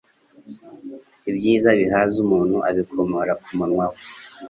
[1.29, 3.99] Ibyiza bihaza umuntu abikomora ku munwa we